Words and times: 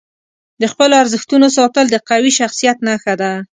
د 0.61 0.63
خپلو 0.71 0.93
ارزښتونو 1.03 1.47
ساتل 1.57 1.85
د 1.89 1.95
قوي 2.09 2.31
شخصیت 2.39 2.77
نښه 2.87 3.13
ده. 3.21 3.31